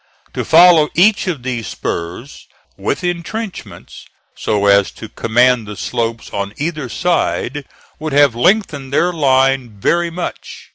[0.33, 6.55] To follow each of these spurs with intrenchments, so as to command the slopes on
[6.57, 7.65] either side,
[7.99, 10.69] would have lengthened their line very much.